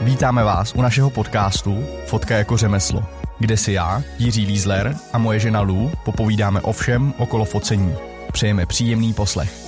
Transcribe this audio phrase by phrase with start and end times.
[0.00, 3.04] Vítáme vás u našeho podcastu Fotka jako řemeslo,
[3.38, 7.94] kde si já, Jiří Lízler a moje žena Lou popovídáme o všem okolo focení.
[8.32, 9.65] Přejeme příjemný poslech.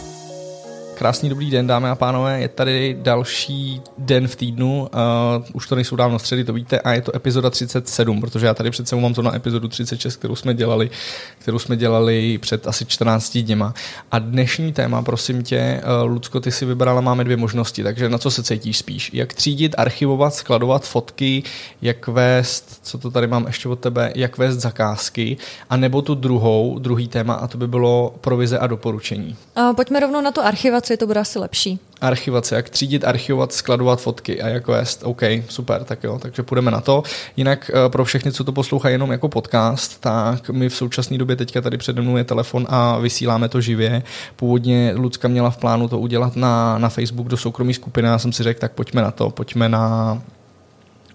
[0.98, 2.40] Krásný dobrý den, dámy a pánové.
[2.40, 4.80] Je tady další den v týdnu.
[4.80, 8.54] Uh, už to nejsou dávno středy, to víte, a je to epizoda 37, protože já
[8.54, 10.90] tady před mám to na epizodu 36, kterou jsme dělali,
[11.38, 13.74] kterou jsme dělali před asi 14 dněma.
[14.10, 18.18] A dnešní téma, prosím tě, uh, Lucko, ty si vybrala, máme dvě možnosti, takže na
[18.18, 19.10] co se cítíš spíš?
[19.12, 21.42] Jak třídit, archivovat, skladovat fotky,
[21.82, 25.36] jak vést, co to tady mám ještě od tebe, jak vést zakázky,
[25.70, 29.36] a nebo tu druhou, druhý téma, a to by bylo provize a doporučení.
[29.58, 31.78] Uh, pojďme rovnou na tu archivaci archivaci to bude asi lepší.
[32.00, 35.02] Archivace, jak třídit, archivovat, skladovat fotky a jak vést.
[35.04, 37.02] OK, super, tak jo, takže půjdeme na to.
[37.36, 41.36] Jinak eh, pro všechny, co to poslouchají jenom jako podcast, tak my v současné době
[41.36, 44.02] teďka tady přede mnou je telefon a vysíláme to živě.
[44.36, 48.32] Původně Lucka měla v plánu to udělat na, na Facebook do soukromí skupiny, já jsem
[48.32, 50.18] si řekl, tak pojďme na to, pojďme na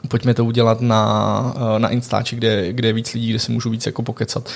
[0.08, 3.70] pojďme to udělat na, eh, na Instači, kde, kde je víc lidí, kde si můžu
[3.70, 4.50] víc jako pokecat.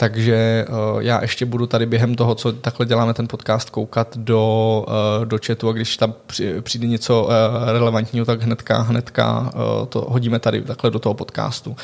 [0.00, 4.84] Takže uh, já ještě budu tady během toho, co takhle děláme ten podcast, koukat do,
[4.88, 6.14] uh, do chatu a když tam
[6.60, 7.30] přijde něco uh,
[7.72, 9.52] relevantního, tak hnedka, hnedka
[9.88, 11.76] to hodíme tady takhle do toho podcastu.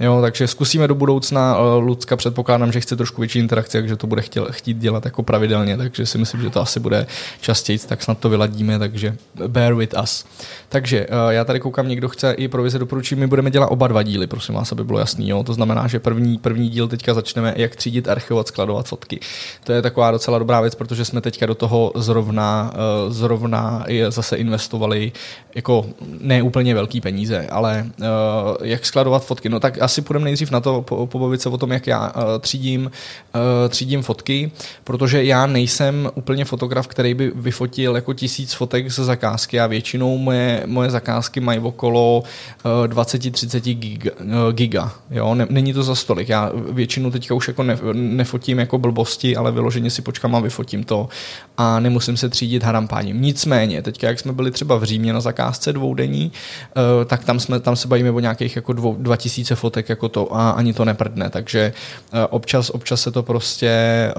[0.00, 1.58] Jo, takže zkusíme do budoucna.
[1.78, 5.76] Lucka předpokládám, že chce trošku větší interakce, takže to bude chtěl, chtít dělat jako pravidelně,
[5.76, 7.06] takže si myslím, že to asi bude
[7.40, 10.24] častěji, tak snad to vyladíme, takže bear with us.
[10.68, 14.26] Takže já tady koukám, někdo chce i provize doporučit, my budeme dělat oba dva díly,
[14.26, 15.28] prosím vás, aby bylo jasný.
[15.28, 15.42] Jo?
[15.42, 19.20] To znamená, že první, první díl teďka začneme jak třídit, archivovat, skladovat fotky.
[19.64, 24.36] To je taková docela dobrá věc, protože jsme teďka do toho zrovna, eh, zrovna zase
[24.36, 25.12] investovali
[25.54, 25.86] jako
[26.20, 28.06] ne úplně velký peníze, ale eh,
[28.62, 29.48] jak skladovat fotky.
[29.48, 32.90] No tak asi půjdeme nejdřív na to pobavit se o tom, jak já eh, třídím,
[33.68, 34.50] třídím fotky,
[34.84, 40.18] protože já nejsem úplně fotograf, který by vyfotil jako tisíc fotek ze zakázky a většinou
[40.18, 42.22] moje, moje zakázky mají okolo
[42.86, 44.10] 20-30 giga,
[44.52, 45.34] giga jo?
[45.34, 46.28] Není to za stolik.
[46.28, 50.84] Já většinu teďka už jako ne, nefotím jako blbosti, ale vyloženě si počkám a vyfotím
[50.84, 51.08] to
[51.56, 53.22] a nemusím se třídit harampáním.
[53.22, 56.32] Nicméně, teďka jak jsme byli třeba v Římě na zakázce dvoudenní,
[56.76, 60.34] eh, tak tam, jsme, tam se bavíme o nějakých jako dvou, 2000 fotek jako to
[60.34, 61.72] a ani to neprdne, takže
[62.12, 64.12] eh, občas, občas se to prostě eh,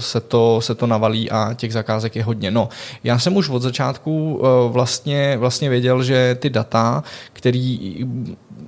[0.00, 2.50] se to, se to navalí a těch zakázek je hodně.
[2.50, 2.68] No,
[3.04, 8.06] já jsem už od začátku vlastně, vlastně věděl, že ty data, který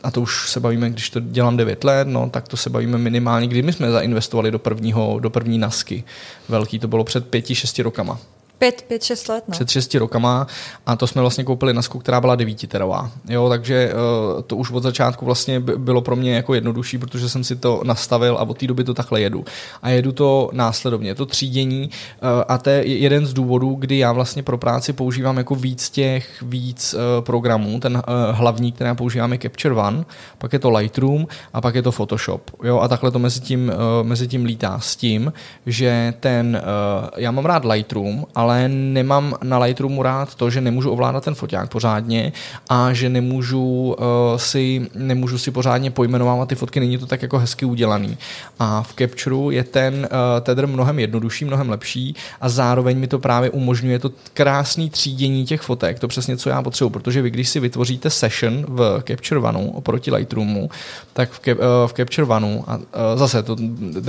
[0.02, 2.98] a to už se bavíme, když to dělám 9 let, no, tak to se bavíme
[2.98, 6.04] minimálně, kdy my jsme zainvestovali do, prvního, do první nasky.
[6.48, 8.18] Velký to bylo před pěti, šesti rokama.
[8.60, 9.44] Pět, pět, šest let.
[9.48, 9.52] No.
[9.52, 10.46] Před šesti rokama
[10.86, 13.10] a to jsme vlastně koupili nasku, která byla devítiterová.
[13.28, 13.92] Jo, takže
[14.34, 17.80] uh, to už od začátku vlastně bylo pro mě jako jednodušší, protože jsem si to
[17.84, 19.44] nastavil a od té doby to takhle jedu.
[19.82, 21.90] A jedu to následovně, to třídění
[22.22, 25.90] uh, a to je jeden z důvodů, kdy já vlastně pro práci používám jako víc
[25.90, 27.80] těch víc uh, programů.
[27.80, 28.02] Ten uh,
[28.36, 30.04] hlavní, který používám je Capture One,
[30.38, 32.50] pak je to Lightroom a pak je to Photoshop.
[32.64, 35.32] Jo, a takhle to mezi tím, uh, mezi tím lítá s tím,
[35.66, 40.60] že ten, uh, já mám rád Lightroom, ale ale nemám na Lightroomu rád to, že
[40.60, 42.32] nemůžu ovládat ten foťák pořádně
[42.68, 44.04] a že nemůžu uh,
[44.36, 48.18] si, nemůžu si pořádně pojmenovávat ty fotky, není to tak jako hezky udělaný.
[48.58, 50.08] A v Capture je ten uh,
[50.40, 55.60] tether mnohem jednodušší, mnohem lepší a zároveň mi to právě umožňuje to krásné třídění těch
[55.60, 59.70] fotek, to přesně co já potřebuji, protože vy když si vytvoříte session v Capture One
[59.74, 60.70] oproti Lightroomu,
[61.12, 61.54] tak v, uh,
[61.86, 62.82] v Capture One a uh,
[63.14, 63.56] zase to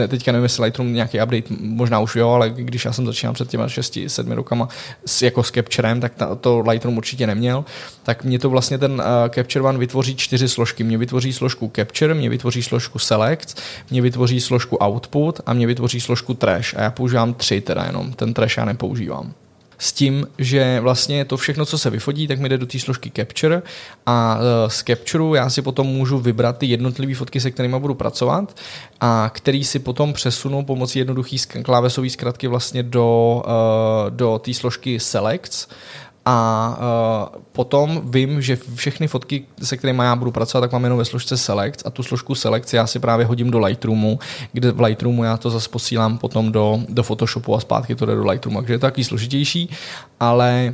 [0.08, 3.50] teďka nevím, jestli Lightroom nějaký update, možná už jo, ale když já jsem začínal před
[3.50, 4.68] těma 6, 7 sedmi rokama
[5.06, 7.66] s, jako s Capturem, tak ta, to Lightroom určitě neměl,
[8.04, 10.84] tak mě to vlastně ten uh, Capture One vytvoří čtyři složky.
[10.84, 16.02] Mě vytvoří složku Capture, mě vytvoří složku Select, mě vytvoří složku Output a mě vytvoří
[16.02, 16.74] složku Trash.
[16.76, 19.34] A já používám tři teda jenom, ten Trash já nepoužívám
[19.82, 23.12] s tím, že vlastně to všechno, co se vyfotí, tak mi jde do té složky
[23.16, 23.62] Capture
[24.06, 27.94] a e, z Capture já si potom můžu vybrat ty jednotlivé fotky, se kterými budu
[27.94, 28.58] pracovat
[29.02, 35.00] a který si potom přesunu pomocí jednoduché klávesové zkratky vlastně do, e, do té složky
[35.00, 35.68] Selects
[36.26, 36.78] a
[37.36, 41.06] uh, potom vím, že všechny fotky, se kterými já budu pracovat, tak mám jenom ve
[41.06, 41.84] složce Select.
[41.86, 44.20] A tu složku Select já si právě hodím do Lightroomu,
[44.54, 48.16] kde v Lightroomu já to zase posílám potom do, do Photoshopu a zpátky to jde
[48.16, 49.70] do Lightroomu, takže je to taky složitější,
[50.20, 50.74] ale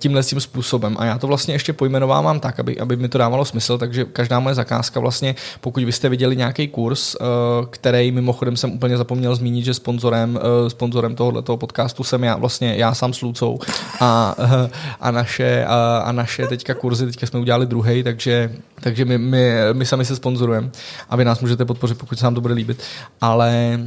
[0.00, 0.96] tímhle tím způsobem.
[0.98, 4.40] A já to vlastně ještě pojmenovávám tak, aby, aby mi to dávalo smysl, takže každá
[4.40, 7.26] moje zakázka vlastně, pokud vy jste viděli nějaký kurz, uh,
[7.70, 12.74] který mimochodem jsem úplně zapomněl zmínit, že sponzorem, uh, sponzorem tohoto podcastu jsem já, vlastně
[12.76, 13.58] já sám s Lucou
[14.00, 14.34] a,
[15.00, 19.52] a, naše, a, a naše teďka kurzy, teďka jsme udělali druhý, takže, takže my, my,
[19.72, 20.70] my sami se sponzorujeme
[21.08, 22.82] a vy nás můžete podpořit, pokud se vám to bude líbit.
[23.20, 23.80] Ale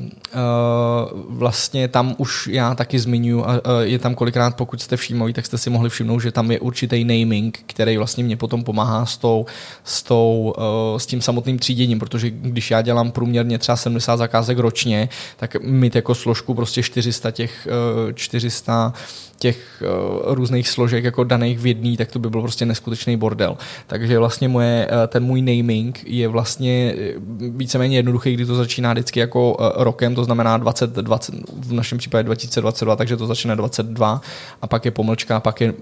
[1.30, 3.46] vlastně tam už já taky zmiňuji,
[3.82, 6.60] je tam kolikrát, pokud jste všímali, zajímavý, tak jste si mohli všimnout, že tam je
[6.60, 9.46] určitý naming, který vlastně mě potom pomáhá s, tou,
[9.84, 14.58] s, tou, uh, s tím samotným tříděním, protože když já dělám průměrně třeba 70 zakázek
[14.58, 17.68] ročně, tak mít jako složku prostě 400 těch
[18.08, 18.94] uh, 400
[19.40, 23.58] těch uh, různých složek jako daných v jedný, tak to by byl prostě neskutečný bordel.
[23.88, 28.94] Takže vlastně moje, uh, ten můj naming je vlastně eh, víceméně jednoduchý, kdy to začíná
[28.94, 34.22] vždycky jako rokem, to znamená 20, 20, v našem případě 2022, takže to začíná 22
[34.62, 35.74] a pak je pomlčka, pak je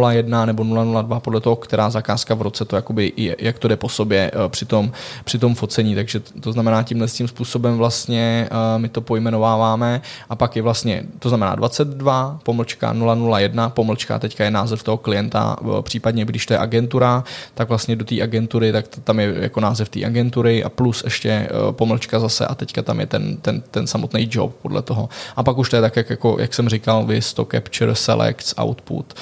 [0.00, 3.76] 001 nebo 002 podle toho, která zakázka v roce to jakoby je, jak to jde
[3.76, 4.92] po sobě při, tom,
[5.24, 10.56] při tom focení, takže to znamená tímhle tím způsobem vlastně my to pojmenováváme a pak
[10.56, 16.24] je vlastně, to znamená 22 pomlčka pomlčka 001, pomlčka teďka je název toho klienta, případně
[16.24, 17.24] když to je agentura,
[17.54, 21.30] tak vlastně do té agentury, tak tam je jako název té agentury a plus ještě
[21.30, 25.08] e, pomlčka zase a teďka tam je ten, ten, ten samotný job podle toho.
[25.36, 28.54] A pak už to je tak, jak, jako, jak jsem říkal, vys to capture, selects,
[28.62, 29.14] output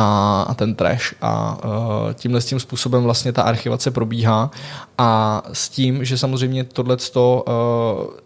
[0.00, 1.14] a, a ten trash.
[1.20, 4.50] A uh, tímhle tím způsobem vlastně ta archivace probíhá
[4.98, 7.44] a s tím, že samozřejmě tohle uh,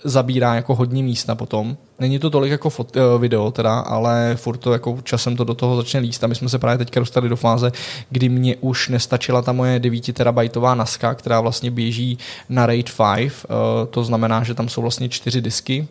[0.04, 1.76] zabírá jako hodně místa potom.
[1.98, 5.54] Není to tolik jako fot, uh, video teda, ale furt to jako časem to do
[5.54, 7.72] toho začne líst a my jsme se právě teďka dostali do fáze,
[8.10, 13.32] kdy mě už nestačila ta moje 9 terabajtová naska, která vlastně běží na RAID 5,
[13.48, 15.88] uh, to znamená, že tam jsou vlastně čtyři disky,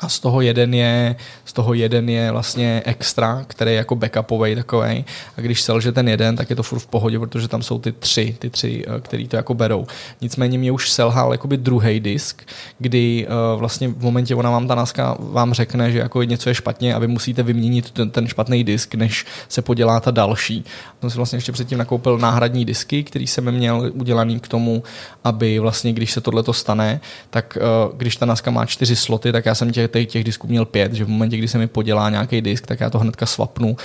[0.00, 4.54] a z toho jeden je, z toho jeden je vlastně extra, který je jako backupový
[4.54, 5.04] takový.
[5.36, 7.92] A když selže ten jeden, tak je to furt v pohodě, protože tam jsou ty
[7.92, 9.86] tři, ty tři, eh, který to jako berou.
[10.20, 12.42] Nicméně mě už selhal jakoby druhý disk,
[12.78, 16.54] kdy uh, vlastně v momentě ona vám ta naska vám řekne, že jako něco je
[16.54, 20.64] špatně a vy musíte vyměnit ten, ten špatný disk, než se podělá ta další.
[21.00, 24.82] Jsem si vlastně ještě předtím nakoupil náhradní disky, který jsem měl udělaný k tomu,
[25.24, 27.00] aby vlastně, když se tohle stane,
[27.30, 30.46] tak uh, když ta naska má čtyři sloty, tak já jsem těch těch, těch disků
[30.46, 33.26] měl pět, že v momentě, kdy se mi podělá nějaký disk, tak já to hnedka
[33.26, 33.76] swapnu,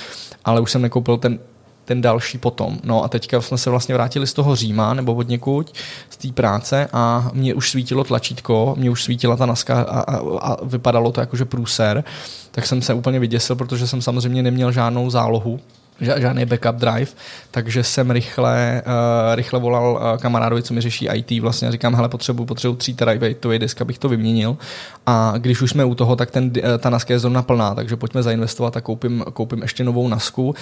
[0.45, 1.39] ale už jsem nekoupil ten
[1.85, 2.79] ten další potom.
[2.83, 5.73] No a teďka jsme se vlastně vrátili z toho Říma nebo od někud,
[6.09, 10.17] z té práce a mě už svítilo tlačítko, mě už svítila ta naska a, a,
[10.39, 12.03] a vypadalo to jakože průser,
[12.51, 15.59] tak jsem se úplně vyděsil, protože jsem samozřejmě neměl žádnou zálohu
[16.01, 17.11] žádný backup drive,
[17.51, 22.09] takže jsem rychle, uh, rychle volal uh, kamarádovi, co mi řeší IT, vlastně říkám, hele,
[22.09, 24.57] potřebuji potřebuji 3 terabajtový disk, abych to vyměnil.
[25.05, 27.95] A když už jsme u toho, tak ten, uh, ta naska je zrovna plná, takže
[27.95, 30.47] pojďme zainvestovat a koupím, koupím ještě novou nasku.
[30.47, 30.55] Uh,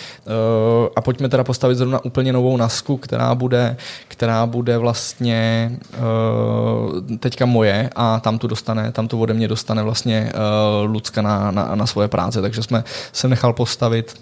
[0.95, 3.77] a pojďme teda postavit zrovna úplně novou nasku, která bude,
[4.07, 9.83] která bude vlastně uh, teďka moje a tam tu dostane, tam to ode mě dostane
[9.83, 14.13] vlastně uh, Lucka na, na, na svoje práce, takže jsme se nechal postavit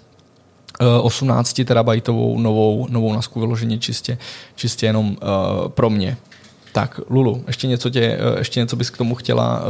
[1.02, 4.18] 18 eh, terabajtovou novou, novou nasku vyloženě čistě,
[4.54, 6.16] čistě jenom uh, pro mě.
[6.72, 9.66] Tak, Lulu, ještě něco, tě, uh, ještě něco bys k tomu chtěla uh,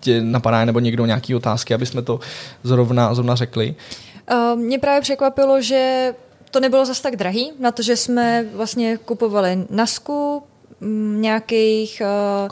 [0.00, 2.20] tě napadá, nebo někdo nějaký otázky, aby jsme to
[2.62, 3.74] zrovna, zrovna řekli?
[4.30, 6.12] Uh, mě právě překvapilo, že
[6.50, 10.42] to nebylo zas tak drahý, na to, že jsme vlastně kupovali nasku,
[11.20, 12.02] nějakých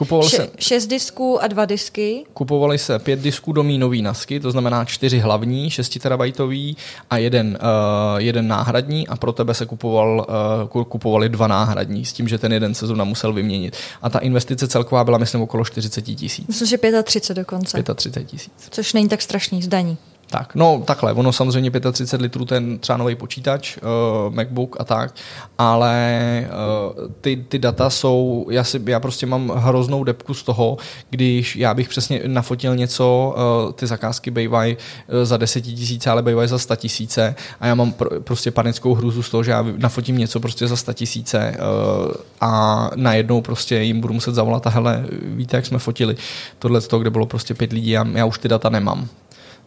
[0.00, 2.24] uh, še- šest disků a dva disky.
[2.34, 6.76] Kupovali se pět disků do nový nasky, to znamená čtyři hlavní, 6 terabajtový
[7.10, 10.26] a jeden, uh, jeden náhradní a pro tebe se kupoval,
[10.74, 13.76] uh, kupovali dva náhradní s tím, že ten jeden sezóna musel vyměnit.
[14.02, 16.46] A ta investice celková byla, myslím, okolo 40 tisíc.
[16.48, 17.82] Myslím, že 35 dokonce.
[17.94, 18.52] 35 tisíc.
[18.70, 19.96] Což není tak strašný zdaní.
[20.32, 25.14] Tak, no takhle, ono samozřejmě 35 litrů ten třeba nový počítač, uh, MacBook a tak,
[25.58, 30.76] ale uh, ty, ty data jsou, já, si, já prostě mám hroznou depku z toho,
[31.10, 33.34] když já bych přesně nafotil něco,
[33.66, 34.76] uh, ty zakázky bývají
[35.22, 39.22] za 10 tisíce, ale bývají za 100 tisíce a já mám pr- prostě panickou hrůzu
[39.22, 44.00] z toho, že já nafotím něco prostě za 100 tisíce uh, a najednou prostě jim
[44.00, 46.16] budu muset zavolat a hele, víte, jak jsme fotili
[46.58, 49.08] tohle z toho, kde bylo prostě pět lidí a já už ty data nemám.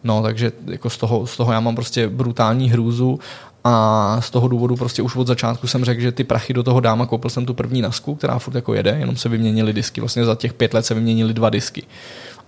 [0.06, 3.18] No, takže jako z, toho, z toho já mám prostě brutální hrůzu
[3.64, 6.80] a z toho důvodu prostě už od začátku jsem řekl, že ty prachy do toho
[6.80, 10.00] dám a koupil jsem tu první nasku, která furt jako jede, jenom se vyměnily disky.
[10.00, 11.82] Vlastně za těch pět let se vyměnily dva disky.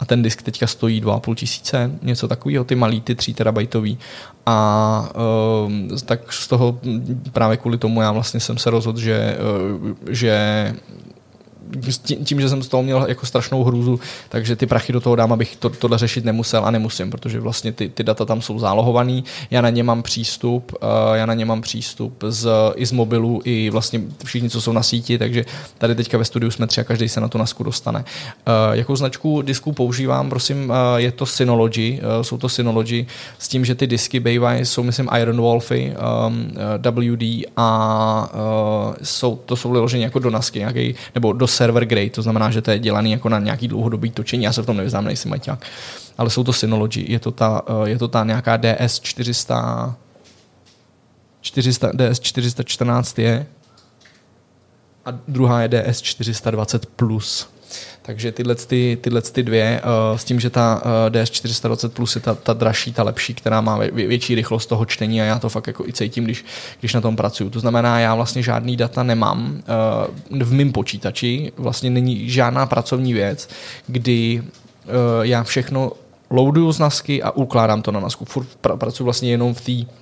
[0.00, 3.98] A ten disk teďka stojí 2,5 tisíce, něco takového, ty malý, ty 3 terabajtový.
[4.46, 5.10] A
[5.66, 6.78] uh, tak z toho
[7.32, 9.38] právě kvůli tomu já vlastně jsem se rozhodl, že,
[9.80, 10.74] uh, že
[12.24, 15.32] tím, že jsem z toho měl jako strašnou hrůzu, takže ty prachy do toho dám,
[15.32, 19.24] abych to, tohle řešit nemusel a nemusím, protože vlastně ty, ty data tam jsou zálohovaný,
[19.50, 23.40] já na ně mám přístup, uh, já na ně mám přístup z, i z mobilu,
[23.44, 25.44] i vlastně všichni, co jsou na síti, takže
[25.78, 27.98] tady teďka ve studiu jsme tři a každý se na tu nasku dostane.
[27.98, 28.04] Uh,
[28.72, 33.06] jakou značku disků používám, prosím, uh, je to Synology, jsou to Synology
[33.38, 35.94] s tím, že ty disky bývají, jsou myslím Iron Wolfy,
[36.26, 38.30] um, WD a
[39.02, 42.50] jsou, to jsou vyloženě jako do nasky, nějaký, nebo do série server grade, to znamená,
[42.50, 45.30] že to je dělaný jako na nějaký dlouhodobý točení, já se v tom nevyznám, nejsem
[45.30, 45.66] maťák,
[46.18, 49.96] ale jsou to Synology, je to ta, eh, je to ta nějaká DS 400,
[51.40, 53.46] 400 DS 414 je
[55.04, 57.48] a druhá je DS 420 plus.
[58.02, 62.20] Takže tyhle, ty, tyhle ty dvě, uh, s tím, že ta uh, DS420 Plus je
[62.20, 65.48] ta, ta dražší, ta lepší, která má vě, větší rychlost toho čtení a já to
[65.48, 66.44] fakt jako i cítím, když,
[66.80, 67.50] když na tom pracuju.
[67.50, 69.62] To znamená, já vlastně žádný data nemám
[70.30, 73.48] uh, v mém počítači, vlastně není žádná pracovní věc,
[73.86, 74.42] kdy
[75.22, 75.92] já všechno
[76.30, 78.24] loaduju z NASky a ukládám to na NASku.
[78.24, 79.92] Furt pra, pracuji vlastně jenom v té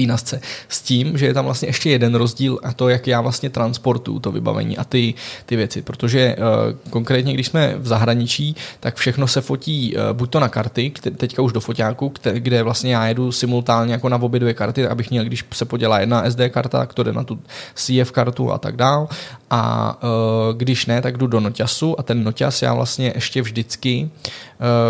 [0.00, 0.40] té nasce.
[0.68, 4.18] S tím, že je tam vlastně ještě jeden rozdíl a to, jak já vlastně transportuju
[4.18, 5.14] to vybavení a ty,
[5.46, 5.82] ty věci.
[5.82, 10.48] Protože uh, konkrétně, když jsme v zahraničí, tak všechno se fotí uh, buď to na
[10.48, 14.86] karty, teďka už do foťáku, kde vlastně já jedu simultánně jako na obě dvě karty,
[14.86, 17.38] abych měl, když se podělá jedna SD karta, tak to jde na tu
[17.74, 19.08] CF kartu a tak dál.
[19.50, 24.10] A uh, když ne, tak jdu do noťasu a ten noťas já vlastně ještě vždycky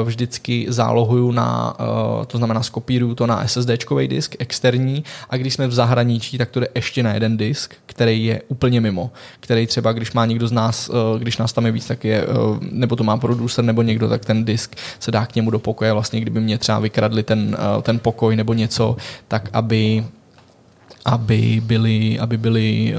[0.05, 5.67] vždycky zálohuju na, uh, to znamená skopíruju to na SSDčkový disk externí a když jsme
[5.67, 9.11] v zahraničí, tak to jde ještě na jeden disk, který je úplně mimo,
[9.41, 12.27] který třeba, když má někdo z nás, uh, když nás tam je víc, tak je,
[12.71, 15.93] nebo to má producer nebo někdo, tak ten disk se dá k němu do pokoje,
[15.93, 18.97] vlastně kdyby mě třeba vykradli ten, ten pokoj nebo něco,
[19.29, 20.05] tak aby
[21.05, 22.95] aby byli, aby, byli,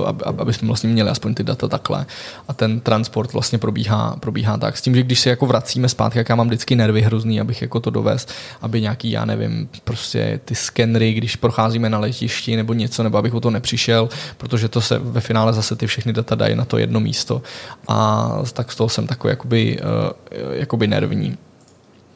[0.00, 2.06] uh, aby, aby jsme vlastně měli aspoň ty data takhle.
[2.48, 4.76] A ten transport vlastně probíhá, probíhá tak.
[4.76, 7.62] S tím, že když se jako vracíme zpátky, jak já mám vždycky nervy hrozný, abych
[7.62, 8.26] jako to dovez,
[8.62, 13.34] aby nějaký, já nevím, prostě ty skenry, když procházíme na letišti nebo něco, nebo abych
[13.34, 16.78] o to nepřišel, protože to se ve finále zase ty všechny data dají na to
[16.78, 17.42] jedno místo.
[17.88, 21.36] A tak z toho jsem takový jakoby, uh, jakoby nervní.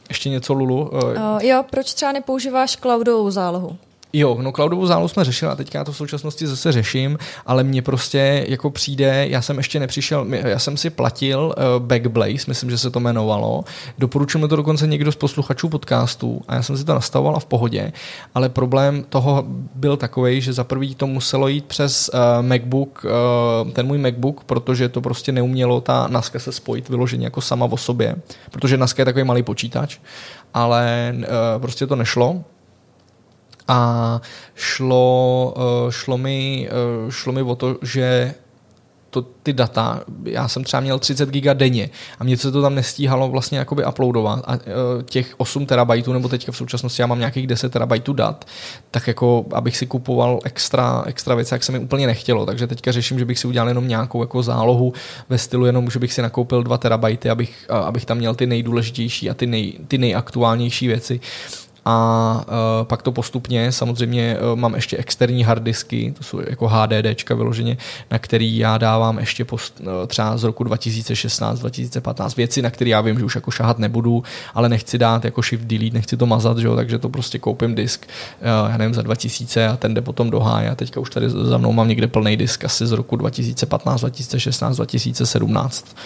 [0.08, 0.90] Ještě něco, Lulu?
[0.90, 3.78] Uh, jo, proč třeba nepoužíváš cloudovou zálohu?
[4.16, 7.64] Jo, no cloudovou zálohu jsme řešili a teďka já to v současnosti zase řeším, ale
[7.64, 12.70] mně prostě jako přijde, já jsem ještě nepřišel, já jsem si platil uh, Backblaze, myslím,
[12.70, 13.64] že se to jmenovalo,
[13.98, 17.40] doporučil mi to dokonce někdo z posluchačů podcastu a já jsem si to nastavoval a
[17.40, 17.92] v pohodě,
[18.34, 19.44] ale problém toho
[19.74, 23.04] byl takový, že za prvý to muselo jít přes uh, MacBook,
[23.64, 27.66] uh, ten můj MacBook, protože to prostě neumělo ta NASCA se spojit vyloženě jako sama
[27.66, 28.16] o sobě,
[28.50, 29.98] protože NASCA je takový malý počítač,
[30.54, 31.24] ale uh,
[31.58, 32.44] prostě to nešlo,
[33.68, 34.20] a
[34.54, 38.34] šlo, eh, šlo, mi, eh, šlo mi o to, že
[39.14, 42.74] to, ty data, já jsem třeba měl 30 giga denně a mě se to tam
[42.74, 44.60] nestíhalo vlastně jakoby uploadovat a uh,
[45.02, 48.44] těch 8 terabajtů, nebo teďka v současnosti já mám nějakých 10 terabajtů dat,
[48.90, 52.92] tak jako abych si kupoval extra, extra věci, jak se mi úplně nechtělo, takže teďka
[52.92, 54.92] řeším, že bych si udělal jenom nějakou jako zálohu
[55.28, 59.30] ve stylu jenom, že bych si nakoupil 2 terabajty, abych, abych tam měl ty nejdůležitější
[59.30, 61.20] a ty, nej, ty nejaktuálnější věci
[61.84, 67.34] a uh, pak to postupně, samozřejmě uh, mám ještě externí harddisky, to jsou jako HDDčka
[67.34, 67.76] vyloženě,
[68.10, 72.90] na který já dávám ještě post, uh, třeba z roku 2016, 2015 věci, na které
[72.90, 74.22] já vím, že už jako šahat nebudu,
[74.54, 77.74] ale nechci dát jako shift delete, nechci to mazat, že jo, takže to prostě koupím
[77.74, 80.74] disk, uh, já nevím, za 2000 a ten jde potom do háje.
[80.74, 85.96] Teďka už tady za mnou mám někde plný disk asi z roku 2015, 2016, 2017,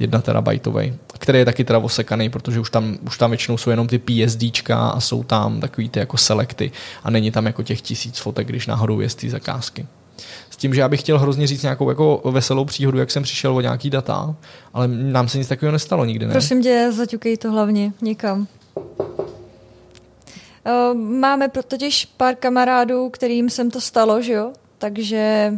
[0.00, 3.86] jedna terabajtový, který je taky teda osekaný, protože už tam, už tam většinou jsou jenom
[3.86, 6.70] ty PSDčka a jsou tam takový ty jako selekty
[7.04, 9.86] a není tam jako těch tisíc fotek, když náhodou je z té zakázky.
[10.50, 13.56] S tím, že já bych chtěl hrozně říct nějakou jako veselou příhodu, jak jsem přišel
[13.56, 14.34] o nějaký data,
[14.74, 16.32] ale nám se nic takového nestalo nikdy, ne?
[16.32, 18.46] Prosím tě, zaťukej to hlavně někam.
[20.64, 24.52] Eh, máme totiž pár kamarádů, kterým jsem to stalo, že jo?
[24.78, 25.52] Takže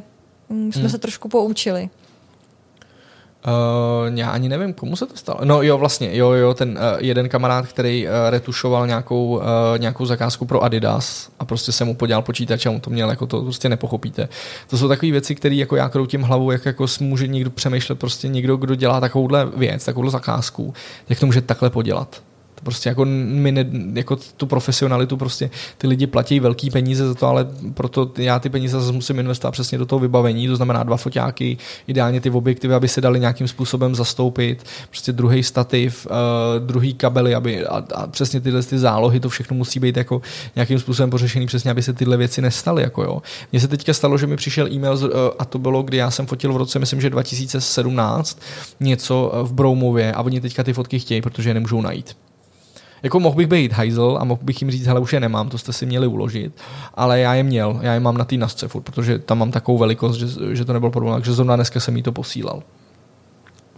[0.48, 0.90] mm, jsme hmm.
[0.90, 1.90] se trošku poučili.
[3.46, 5.38] Uh, já ani nevím, komu se to stalo.
[5.44, 9.42] No jo, vlastně, jo, jo, ten uh, jeden kamarád, který uh, retušoval nějakou, uh,
[9.78, 13.26] nějakou zakázku pro Adidas a prostě se mu podělal počítač a mu to měl, jako
[13.26, 14.28] to prostě nepochopíte.
[14.70, 18.28] To jsou takové věci, které jako já kroutím hlavou, jak jako může někdo přemýšlet, prostě
[18.28, 20.74] někdo, kdo dělá takovouhle věc, takovouhle zakázku,
[21.08, 22.22] jak to může takhle podělat.
[22.60, 23.64] To prostě jako, my ne,
[23.94, 28.48] jako tu profesionalitu prostě ty lidi platí velký peníze za to, ale proto já ty
[28.48, 32.74] peníze zase musím investovat přesně do toho vybavení, to znamená dva foťáky, ideálně ty objektivy,
[32.74, 38.06] aby se dali nějakým způsobem zastoupit, prostě druhý stativ, uh, druhý kabely, aby a, a
[38.06, 40.22] přesně tyhle ty zálohy, to všechno musí být jako
[40.56, 42.82] nějakým způsobem pořešený přesně, aby se tyhle věci nestaly.
[42.82, 43.22] Jako jo.
[43.52, 46.26] Mně se teďka stalo, že mi přišel e-mail uh, a to bylo, kdy já jsem
[46.26, 48.40] fotil v roce, myslím, že 2017
[48.80, 52.16] něco v Broumově a oni teďka ty fotky chtějí, protože je nemůžou najít.
[53.02, 55.58] Jako mohl bych být hajzl a mohl bych jim říct, hele, už je nemám, to
[55.58, 56.52] jste si měli uložit,
[56.94, 59.78] ale já je měl, já je mám na té nasce furt, protože tam mám takovou
[59.78, 60.26] velikost, že,
[60.56, 62.62] že to nebyl problém, takže zrovna dneska jsem jí to posílal.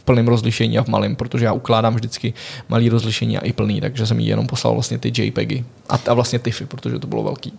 [0.02, 2.34] V plném rozlišení a v malém, protože já ukládám vždycky
[2.68, 6.14] malý rozlišení a i plný, takže jsem jí jenom poslal vlastně ty JPEGy a, a
[6.14, 7.52] vlastně TIFFy, protože to bylo velký.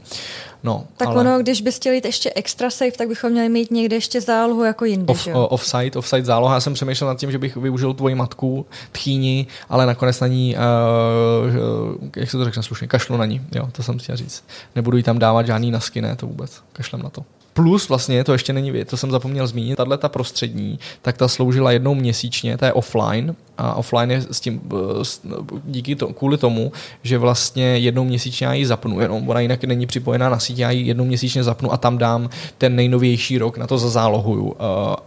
[0.63, 1.21] No, tak ale...
[1.21, 4.63] ono, když bys chtěl jít ještě extra safe, tak bychom měli mít někde ještě zálohu
[4.63, 5.33] jako jinde, off, že?
[5.33, 6.53] Offside, offside záloha.
[6.53, 10.55] Já jsem přemýšlel nad tím, že bych využil tvoji matku, tchýni, ale nakonec na ní,
[10.55, 13.41] uh, jak se to řekne slušně, kašlu na ní.
[13.55, 14.43] Jo, to jsem chtěl říct.
[14.75, 16.61] Nebudu jí tam dávat žádný nasky, ne, to vůbec.
[16.73, 17.25] Kašlem na to.
[17.53, 21.71] Plus vlastně, to ještě není to jsem zapomněl zmínit, tahle ta prostřední, tak ta sloužila
[21.71, 25.31] jednou měsíčně, ta je offline a offline je s tím, eh,
[25.65, 26.71] díky to, kvůli tomu,
[27.03, 30.71] že vlastně jednou měsíčně já ji zapnu, jenom ona jinak není připojená na síť, já
[30.71, 34.55] ji jednou měsíčně zapnu a tam dám ten nejnovější rok, na to zazálohuju, uh,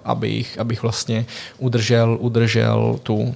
[0.05, 1.27] abych, abych vlastně
[1.59, 3.35] udržel, udržel tu, um,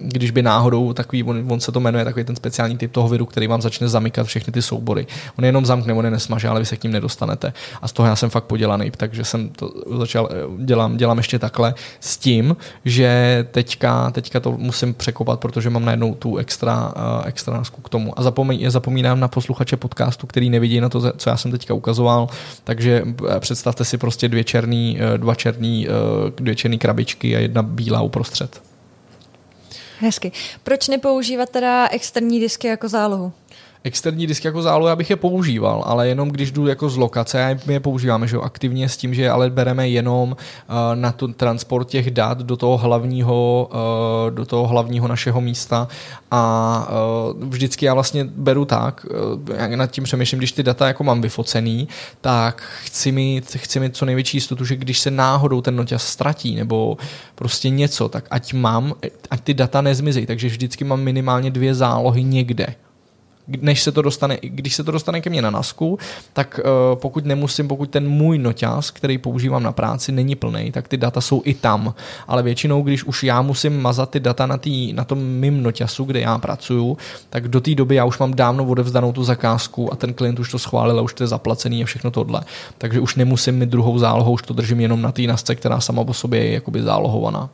[0.00, 3.26] když by náhodou takový, on, on, se to jmenuje, takový ten speciální typ toho viru,
[3.26, 5.06] který vám začne zamykat všechny ty soubory.
[5.38, 7.52] On jenom zamkne, on je nesmaže, ale vy se k ním nedostanete.
[7.82, 11.38] A z toho já jsem fakt podělaný, takže jsem to začal, eh, dělám, dělám ještě
[11.38, 17.26] takhle s tím, že teďka, teďka to musím překopat, protože mám najednou tu extra, uh,
[17.26, 18.18] extra k tomu.
[18.18, 22.28] A zapomí, zapomínám na posluchače podcastu, který nevidí na to, co já jsem teďka ukazoval,
[22.64, 25.88] takže eh, představte si prostě dvě černý, dva černý,
[26.36, 28.62] dvě černý krabičky a jedna bílá uprostřed.
[30.00, 30.32] Hezky.
[30.62, 33.32] Proč nepoužívat teda externí disky jako zálohu?
[33.84, 37.72] Externí disk jako zálohu, abych je používal, ale jenom když jdu jako z lokace, my
[37.72, 42.10] je používáme že aktivně s tím, že ale bereme jenom uh, na tu transport těch
[42.10, 45.88] dat do toho hlavního, uh, do toho hlavního našeho místa.
[46.30, 46.88] A
[47.34, 49.06] uh, vždycky já vlastně beru tak,
[49.56, 51.88] jak nad tím přemýšlím, když ty data jako mám vyfocený,
[52.20, 56.54] tak chci mít, chci mít co největší jistotu, že když se náhodou ten noťaz ztratí
[56.54, 56.96] nebo
[57.34, 58.94] prostě něco, tak ať mám,
[59.30, 62.66] ať ty data nezmizí, takže vždycky mám minimálně dvě zálohy někde
[63.48, 65.98] než se to dostane, když se to dostane ke mně na nasku,
[66.32, 70.88] tak uh, pokud nemusím, pokud ten můj noťaz, který používám na práci, není plný, tak
[70.88, 71.94] ty data jsou i tam.
[72.28, 76.04] Ale většinou, když už já musím mazat ty data na, tý, na tom mým noťasu,
[76.04, 76.96] kde já pracuju,
[77.30, 80.50] tak do té doby já už mám dávno odevzdanou tu zakázku a ten klient už
[80.50, 82.40] to schválil a už to je zaplacený a všechno tohle.
[82.78, 86.02] Takže už nemusím mít druhou zálohu, už to držím jenom na té nasce, která sama
[86.02, 87.50] o sobě je jakoby zálohovaná.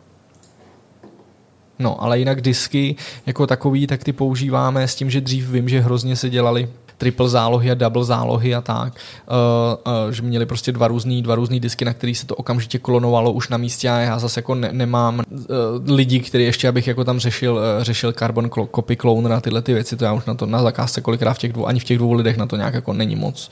[1.82, 2.96] No, ale jinak disky
[3.26, 6.68] jako takový, tak ty používáme s tím, že dřív vím, že hrozně se dělali
[7.02, 11.34] triple zálohy a double zálohy a tak, uh, uh, že měli prostě dva různý, dva
[11.34, 14.54] různý disky, na který se to okamžitě klonovalo už na místě a já zase jako
[14.54, 15.46] ne, nemám uh,
[15.86, 19.74] lidi, který ještě abych jako tam řešil, uh, řešil carbon copy clone a tyhle ty
[19.74, 21.98] věci, to já už na to na zakázce kolikrát v těch dvou, ani v těch
[21.98, 23.50] dvou lidech na to nějak jako není moc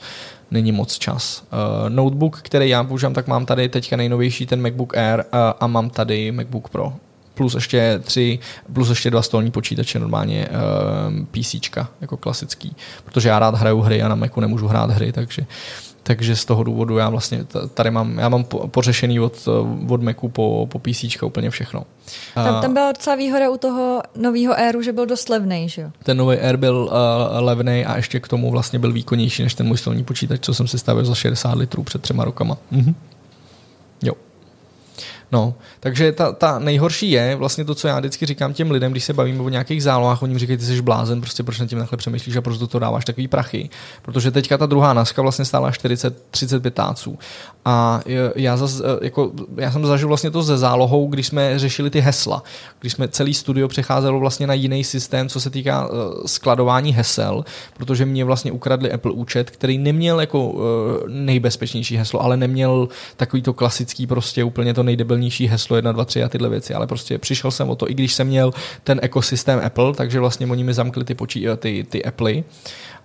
[0.51, 1.43] není moc čas.
[1.53, 5.23] Uh, notebook, který já používám, tak mám tady teďka nejnovější ten MacBook Air uh,
[5.59, 6.93] a mám tady MacBook Pro
[7.41, 8.39] plus ještě tři,
[8.73, 11.55] plus ještě dva stolní počítače, normálně ehm, PC,
[12.01, 12.75] jako klasický.
[13.05, 15.45] Protože já rád hraju hry a na Macu nemůžu hrát hry, takže
[16.03, 19.47] takže z toho důvodu já vlastně tady mám, já mám pořešený od,
[19.89, 21.83] od Macu po, po PC úplně všechno.
[22.33, 25.89] Tam, tam byla docela výhoda u toho nového Airu, že byl dost levný, že jo?
[26.03, 29.67] Ten nový Air byl uh, levný a ještě k tomu vlastně byl výkonnější než ten
[29.67, 32.57] můj stolní počítač, co jsem si stavil za 60 litrů před třema rokama.
[32.71, 32.95] Mhm.
[35.31, 39.03] No, takže ta, ta nejhorší je vlastně to, co já vždycky říkám těm lidem, když
[39.03, 41.97] se bavíme o nějakých zálohách, oni říkají, ty jsi blázen, prostě proč na tím takhle
[41.97, 43.69] přemýšlíš a proč do toho dáváš takový prachy.
[44.01, 47.19] Protože teďka ta druhá naska vlastně stála 40, 35 táců.
[47.65, 48.01] A
[48.35, 52.43] já, zas, jako, já jsem zažil vlastně to ze zálohou, když jsme řešili ty hesla.
[52.79, 57.45] Když jsme celý studio přecházelo vlastně na jiný systém, co se týká uh, skladování hesel,
[57.77, 60.61] protože mě vlastně ukradli Apple účet, který neměl jako uh,
[61.07, 66.23] nejbezpečnější heslo, ale neměl takový to klasický prostě úplně to nejdebilnější heslo 1, 2, 3
[66.23, 68.53] a tyhle věci, ale prostě přišel jsem o to, i když jsem měl
[68.83, 72.33] ten ekosystém Apple, takže vlastně oni mi zamkli ty, počí, ty, ty Apple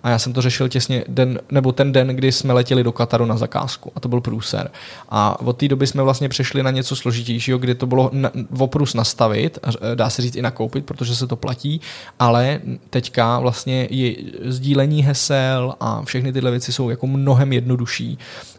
[0.03, 3.25] a já jsem to řešil těsně den, nebo ten den, kdy jsme letěli do Kataru
[3.25, 4.71] na zakázku a to byl průser.
[5.09, 8.93] A od té doby jsme vlastně přešli na něco složitějšího, kdy to bylo na, oprus
[8.93, 9.59] nastavit,
[9.95, 11.81] dá se říct i nakoupit, protože se to platí,
[12.19, 18.17] ale teďka vlastně je sdílení hesel a všechny tyhle věci jsou jako mnohem jednodušší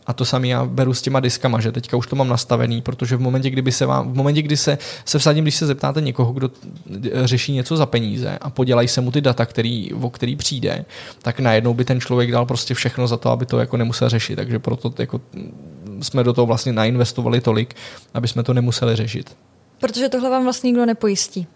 [0.09, 3.17] a to samé já beru s těma diskama, že teďka už to mám nastavený, protože
[3.17, 6.33] v momentě, kdyby se vám, v momentě, kdy se, se vsadím, když se zeptáte někoho,
[6.33, 6.51] kdo
[7.25, 10.85] řeší něco za peníze a podělají se mu ty data, který, o který přijde,
[11.29, 14.37] tak najednou by ten člověk dal prostě všechno za to, aby to jako nemusel řešit.
[14.37, 15.21] Takže proto jako
[16.01, 17.75] jsme do toho vlastně nainvestovali tolik,
[18.15, 19.37] aby jsme to nemuseli řešit.
[19.81, 21.47] Protože tohle vám vlastně nikdo nepojistí.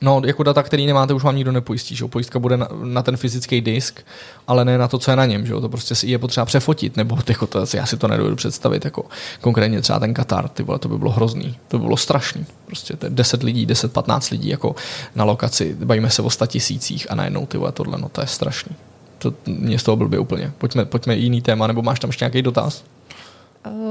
[0.00, 1.96] No, jako data, který nemáte, už vám nikdo nepojistí.
[1.96, 2.04] Že?
[2.04, 4.00] Pojistka bude na, na, ten fyzický disk,
[4.46, 5.46] ale ne na to, co je na něm.
[5.46, 5.52] Že?
[5.52, 8.84] To prostě si je potřeba přefotit, nebo jako to, já si to nedovedu představit.
[8.84, 9.04] Jako
[9.40, 11.58] konkrétně třeba ten Katar, ty vole, to by bylo hrozný.
[11.68, 12.46] To by bylo strašný.
[12.66, 14.74] Prostě to 10 lidí, 10-15 lidí jako
[15.14, 18.26] na lokaci, bavíme se o 100 tisících a najednou ty vole, tohle, no to je
[18.26, 18.76] strašný.
[19.22, 20.52] To mě z toho blbě úplně.
[20.58, 22.84] Pojďme, pojďme jiný téma, nebo máš tam ještě nějaký dotaz?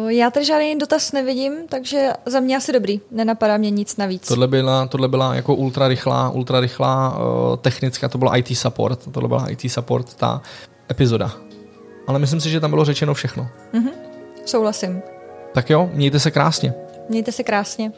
[0.08, 3.02] já tady žádný dotaz nevidím, takže za mě asi dobrý.
[3.12, 4.28] Nenapadá mě nic navíc.
[4.28, 9.12] Tohle byla, tohle byla jako ultra rychlá, ultra rychlá uh, technická, to byla IT support.
[9.12, 10.42] Tohle byla IT support, ta
[10.92, 11.32] epizoda.
[12.08, 13.48] Ale myslím si, že tam bylo řečeno všechno.
[13.74, 13.92] Mm-hmm.
[14.46, 15.02] Souhlasím.
[15.54, 16.74] Tak jo, mějte se krásně.
[17.10, 17.92] Mějte se krásně.